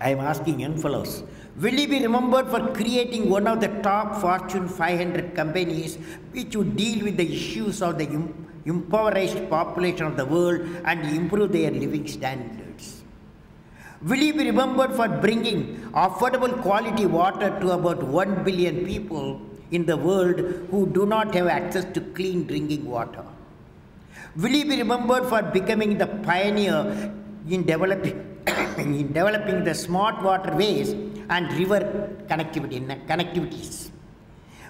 [0.00, 1.22] I am asking young fellows.
[1.60, 5.96] Will you be remembered for creating one of the top Fortune 500 companies
[6.32, 11.04] which would deal with the issues of the im- impoverished population of the world and
[11.14, 13.02] improve their living standards?
[14.00, 19.40] Will you be remembered for bringing affordable quality water to about 1 billion people
[19.72, 20.40] in the world
[20.70, 23.24] who do not have access to clean drinking water?
[24.36, 27.12] Will you be remembered for becoming the pioneer
[27.46, 28.38] in developing,
[28.78, 30.94] in developing the smart waterways
[31.34, 31.80] and river
[32.30, 32.78] connectivity,
[33.10, 33.92] connectivities?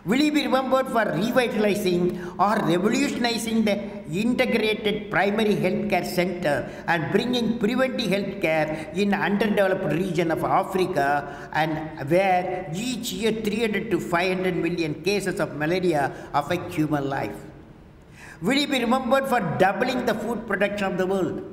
[0.04, 3.74] Will you be remembered for revitalizing or revolutionizing the
[4.10, 12.68] integrated primary healthcare center and bringing preventive healthcare in underdeveloped region of Africa and where
[12.74, 17.38] each year 300 to 500 million cases of malaria affect human life?
[18.40, 21.51] Will he be remembered for doubling the food production of the world?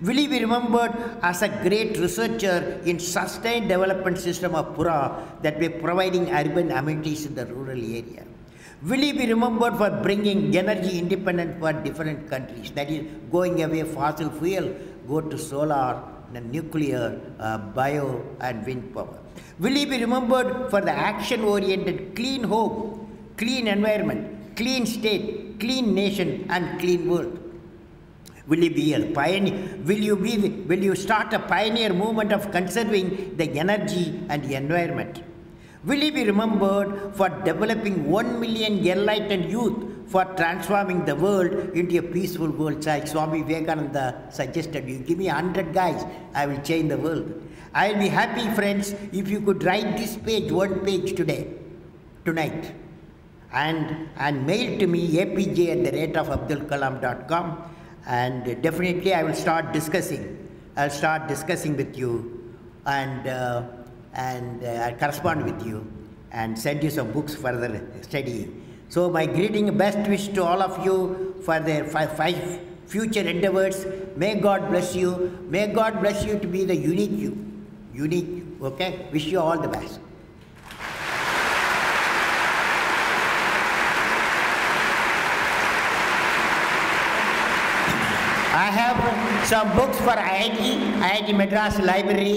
[0.00, 5.60] Will he be remembered as a great researcher in sustained development system of Pura that
[5.60, 8.24] were providing urban amenities in the rural area?
[8.82, 12.70] Will he be remembered for bringing energy independence for different countries?
[12.72, 14.74] That is, going away fossil fuel,
[15.06, 16.02] go to solar,
[16.32, 19.18] nuclear, uh, bio, and wind power.
[19.60, 23.06] Will he be remembered for the action-oriented clean home,
[23.36, 27.38] clean environment, clean state, clean nation, and clean world?
[28.48, 29.78] Will you be a pioneer?
[29.84, 30.36] Will you be?
[30.70, 35.22] Will you start a pioneer movement of conserving the energy and the environment?
[35.84, 41.98] Will you be remembered for developing one million enlightened youth for transforming the world into
[41.98, 42.84] a peaceful world?
[42.84, 47.32] Like Swami Vivekananda suggested, you give me hundred guys, I will change the world.
[47.74, 51.48] I will be happy, friends, if you could write this page, one page today,
[52.24, 52.72] tonight,
[53.52, 57.71] and and mail to me apj at the rate of abdulkalam.com
[58.06, 60.38] and definitely I will start discussing.
[60.76, 62.54] I'll start discussing with you,
[62.86, 63.62] and uh,
[64.14, 65.86] and uh, I'll correspond with you,
[66.32, 68.50] and send you some books for further study.
[68.88, 73.86] So my greeting, best wish to all of you for their five, five future endeavors.
[74.16, 75.38] May God bless you.
[75.48, 77.36] May God bless you to be the unique you,
[77.94, 78.44] unique.
[78.60, 79.98] Okay, wish you all the best.
[88.52, 92.36] I have some books for IIT, IIT Madras Library.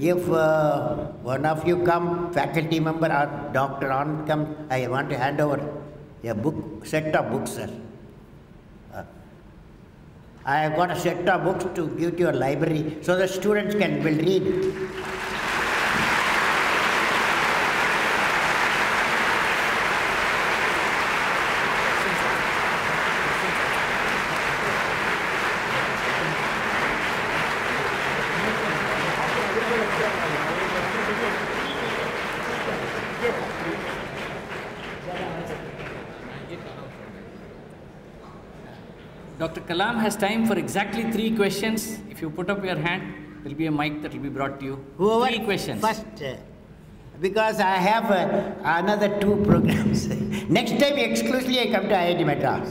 [0.00, 3.92] If uh, one of you come, faculty member or Dr.
[3.92, 5.60] on come, I want to hand over
[6.24, 7.70] a book, set of books, sir.
[8.92, 9.04] Uh,
[10.44, 13.76] I have got a set of books to give to your library so the students
[13.76, 14.42] can will read.
[39.74, 41.98] Kalam has time for exactly three questions.
[42.08, 43.02] If you put up your hand,
[43.42, 44.74] there will be a mic that will be brought to you.
[44.98, 45.80] Whoever three questions.
[45.80, 46.36] First, uh,
[47.20, 50.06] because I have uh, another two programs.
[50.58, 52.70] Next time, exclusively, I come to IIT Madras.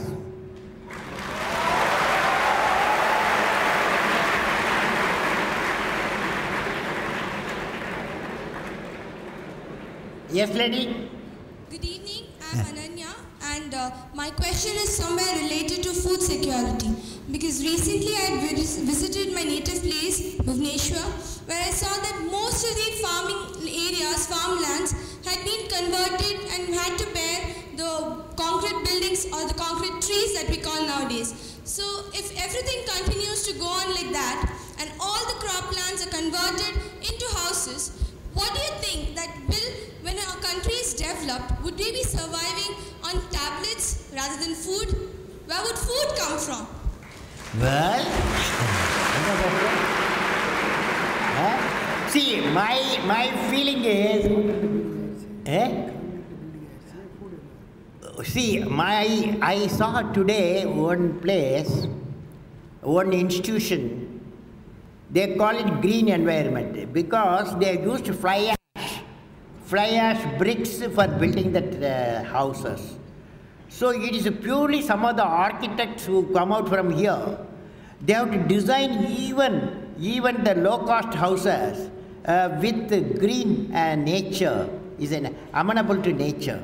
[10.32, 11.10] Yes, lady?
[11.68, 13.73] Good evening, I'm Ananya and
[14.14, 16.90] my question is somewhere related to food security
[17.30, 18.38] because recently I
[18.92, 21.06] visited my native place, Bhubaneswar,
[21.48, 24.92] where I saw that most of the farming areas, farmlands
[25.26, 27.38] had been converted and had to bear
[27.76, 31.58] the concrete buildings or the concrete trees that we call nowadays.
[31.64, 31.82] So
[32.12, 37.26] if everything continues to go on like that and all the croplands are converted into
[37.42, 37.98] houses,
[38.34, 42.76] what do you think that will, when our country is developed, would we be surviving
[43.02, 44.88] on tablets rather than food?
[45.46, 46.66] Where would food come from?
[47.60, 48.04] Well,
[51.36, 52.08] Huh?
[52.14, 52.76] see, my
[53.06, 55.90] my feeling is, eh?
[58.24, 61.86] See, my I saw today one place,
[62.80, 64.04] one institution
[65.14, 68.54] They call it green environment because they used to fly
[69.64, 72.96] fly ash bricks for building the uh, houses.
[73.68, 77.38] So it is purely some of the architects who come out from here.
[78.00, 81.90] They have to design even even the low cost houses
[82.26, 86.62] uh, with green uh, nature is an amenable to nature.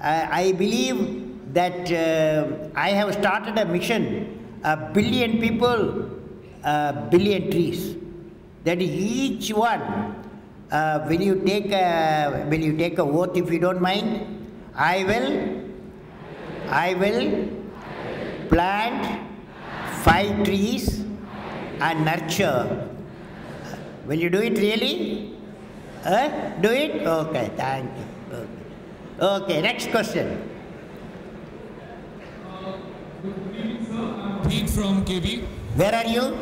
[0.00, 6.10] Uh, I believe that uh, I have started a mission, a billion people,
[6.64, 7.96] a billion trees.
[8.64, 10.27] That each one,
[10.70, 14.26] uh, when you take a when you take a oath, if you don't mind,
[14.74, 15.28] I will,
[16.68, 17.48] I will
[18.48, 19.28] plant
[20.04, 21.04] five trees
[21.80, 22.88] and nurture.
[24.06, 25.34] Will you do it really?
[26.02, 26.28] Huh?
[26.60, 27.06] Do it?
[27.06, 28.36] Okay, thank you.
[28.36, 29.42] Okay.
[29.42, 30.48] Okay, next question.
[34.48, 35.42] Pete from KB.
[35.76, 36.36] Where are you?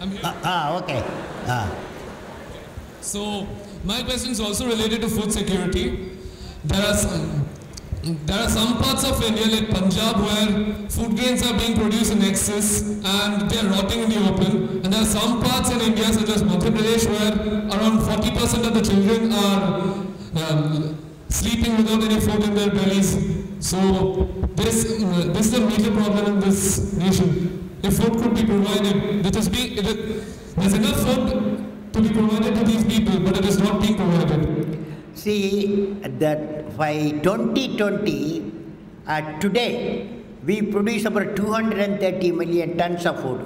[0.00, 0.20] I'm here.
[0.24, 1.02] Ah, ah, okay.
[1.46, 1.83] Ah.
[3.04, 3.46] So
[3.84, 6.16] my question is also related to food security.
[6.64, 7.46] There are some,
[8.02, 12.22] there are some parts of India like Punjab where food grains are being produced in
[12.22, 14.80] excess and they are rotting in the open.
[14.82, 18.72] And there are some parts in India such as Madhya Pradesh where around 40% of
[18.72, 20.98] the children are um,
[21.28, 23.12] sleeping without any food in their bellies.
[23.60, 27.70] So this, this is a major problem in this nation.
[27.82, 29.76] If food could be provided, it is being,
[30.56, 31.63] there's enough food
[31.94, 34.84] to be provided to these people, but it is not being provided.
[35.14, 38.52] See, that by 2020,
[39.06, 40.08] uh, today,
[40.44, 43.42] we produce about 230 million tons of food.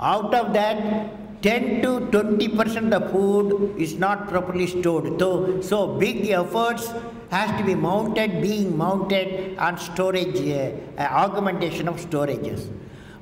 [0.00, 5.20] Out of that, 10 to 20 percent of food is not properly stored.
[5.20, 6.92] So, so big efforts
[7.30, 12.68] has to be mounted, being mounted on storage, uh, uh, augmentation of storages.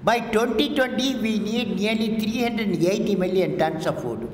[0.05, 4.29] By 2020, we need nearly 380 million tons of food.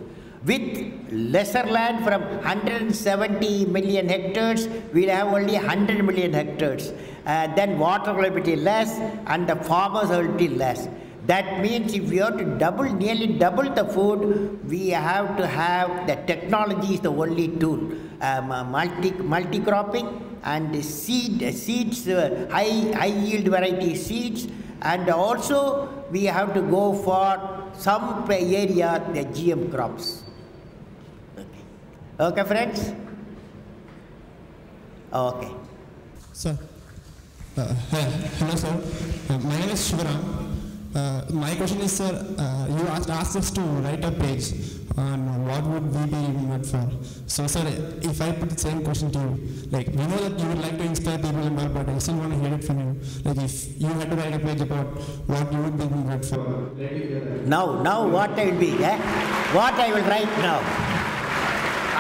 [0.47, 6.93] With lesser land from 170 million hectares, we'll have only 100 million hectares.
[7.27, 10.89] Uh, then water will be less and the farmers will be less.
[11.27, 16.07] That means if we have to double, nearly double the food, we have to have
[16.07, 17.93] the technology is the only tool.
[18.23, 24.49] Um, uh, multi, multi-cropping and seed, seeds, uh, high, high yield variety seeds
[24.83, 30.23] and also we have to go for some area the GM crops.
[31.37, 31.45] Okay,
[32.21, 32.93] okay friends?
[35.13, 35.53] Okay.
[36.33, 36.59] Sir,
[37.57, 37.65] uh,
[38.39, 38.75] hello sir.
[39.31, 40.49] Uh, my name is Shivaram.
[40.95, 45.47] Uh, my question is, sir, uh, you asked, asked us to write a page on
[45.47, 46.85] what would we be made for.
[47.27, 47.63] So, sir,
[48.03, 49.33] if I put the same question to you,
[49.71, 52.17] like, we know that you would like to inspire people and all, but I still
[52.17, 53.01] want to hear it from you.
[53.25, 54.87] Like, if you had to write a page about
[55.33, 56.45] what you would be made for.
[57.47, 58.97] Now, now what I will be, eh?
[59.59, 60.61] what I will write now.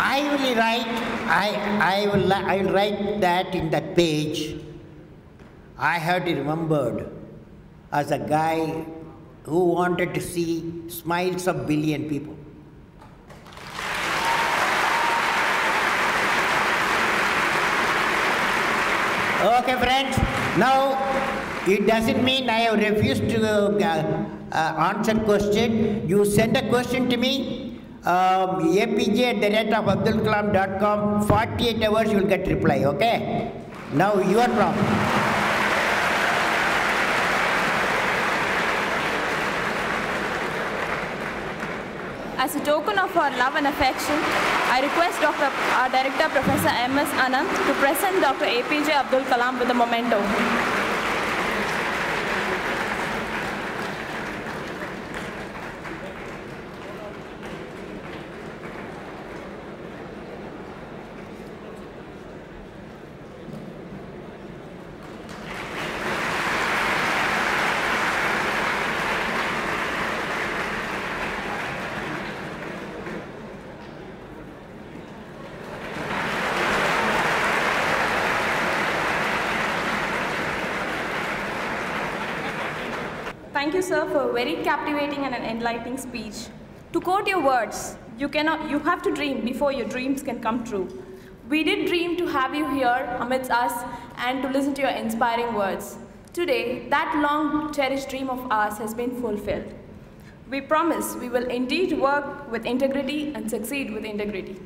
[0.01, 0.94] I will write,
[1.28, 1.49] I,
[1.94, 4.57] I, will, I will write that in that page.
[5.78, 7.11] I had remembered
[7.92, 8.84] as a guy
[9.44, 12.38] who wanted to see smiles of billion people.
[19.39, 20.18] Okay, friends.
[20.59, 20.99] Now,
[21.64, 26.09] it doesn't mean I have refused to uh, uh, answer question.
[26.09, 31.28] You send a question to me, um, apj at the rate of abdulkalam.com.
[31.28, 33.53] 48 hours you will get reply, okay?
[33.93, 35.27] Now, your problem.
[42.41, 44.14] As a token of our love and affection,
[44.70, 45.51] I request Dr.
[45.74, 47.11] our Director Professor M.S.
[47.18, 48.45] Ananth to present Dr.
[48.45, 50.22] APJ Abdul Kalam with a memento.
[83.59, 86.49] Thank you, sir, for a very captivating and an enlightening speech.
[86.93, 90.62] To quote your words, you cannot you have to dream before your dreams can come
[90.62, 90.86] true.
[91.49, 93.72] We did dream to have you here amidst us
[94.18, 95.97] and to listen to your inspiring words.
[96.34, 99.72] Today, that long cherished dream of ours has been fulfilled.
[100.51, 104.61] We promise we will indeed work with integrity and succeed with integrity.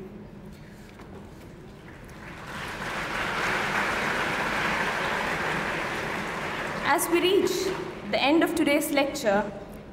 [6.85, 7.62] As we reach
[8.13, 9.43] the end of today's lecture,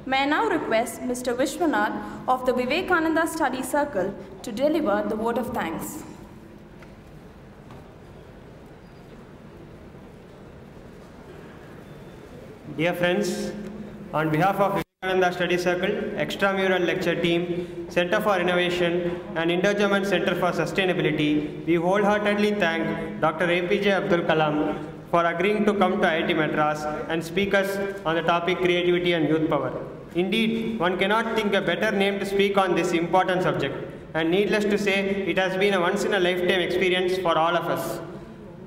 [0.05, 1.35] May I now request Mr.
[1.39, 1.95] Vishwanath
[2.27, 6.03] of the Vivekananda Study Circle to deliver the vote of thanks.
[12.77, 13.51] Dear friends,
[14.11, 15.95] on behalf of Vivekananda Study Circle,
[16.25, 23.45] Extramural Lecture Team, Center for Innovation, and Indo-German Center for Sustainability, we wholeheartedly thank Dr.
[23.47, 28.21] APJ Abdul Kalam for agreeing to come to IIT Madras and speak us on the
[28.21, 29.71] topic creativity and youth power.
[30.15, 33.75] Indeed, one cannot think a better name to speak on this important subject.
[34.13, 34.99] And needless to say,
[35.31, 38.01] it has been a once in a lifetime experience for all of us.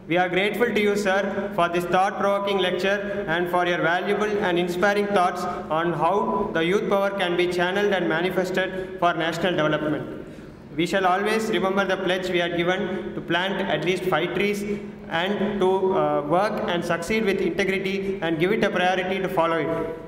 [0.07, 4.31] We are grateful to you, sir, for this thought provoking lecture and for your valuable
[4.45, 9.53] and inspiring thoughts on how the youth power can be channeled and manifested for national
[9.53, 10.24] development.
[10.77, 14.63] We shall always remember the pledge we are given to plant at least five trees
[15.09, 19.59] and to uh, work and succeed with integrity and give it a priority to follow
[19.59, 19.99] it.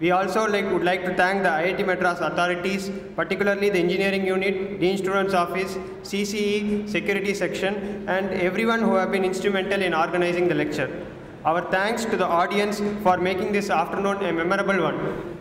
[0.00, 4.80] We also like, would like to thank the IIT Madras authorities, particularly the engineering unit,
[4.80, 10.54] Dean Students Office, CCE, security section, and everyone who have been instrumental in organizing the
[10.54, 11.06] lecture.
[11.44, 15.37] Our thanks to the audience for making this afternoon a memorable one.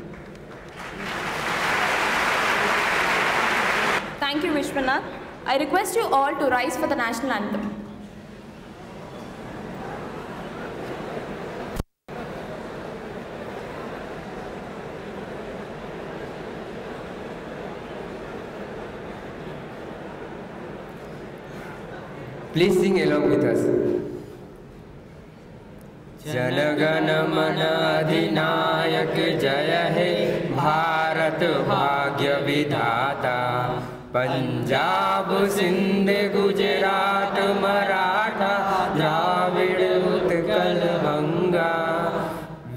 [4.27, 5.03] Thank you, Vishwanath.
[5.45, 7.75] I request you all to rise for the national anthem.
[22.53, 23.83] Please sing along with us.
[26.25, 30.11] जनगण मन अधिनायक जय हे
[30.57, 33.39] भारत भाग्य विधाता
[34.18, 38.54] पंजाब सिंध गुजरात मराठा
[38.96, 41.74] द्राविड़ उत्कल गंगा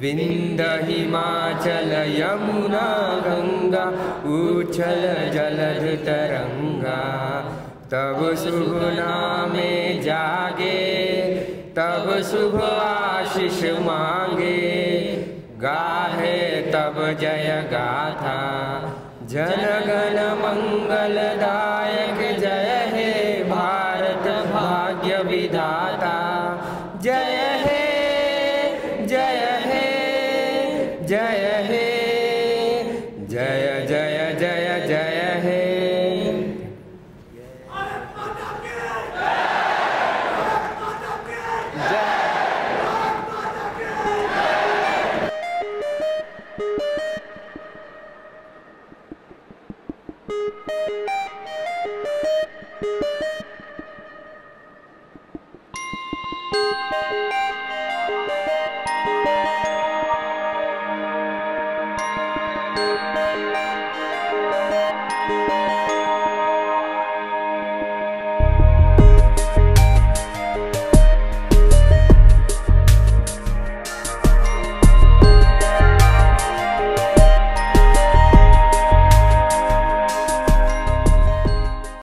[0.00, 2.84] विंद हिमाचल यमुना
[3.26, 3.86] गंगा
[4.34, 5.02] उछल
[5.34, 7.00] जलध तरंगा।
[7.92, 9.72] तब शुभ नामे
[10.04, 10.78] जागे
[11.78, 14.56] तब शुभ आशीष मांगे।
[15.62, 16.38] गाहे
[16.72, 18.38] तब जय गाथा
[19.32, 20.40] जनगणमङ्गलदायक
[22.42, 22.89] जय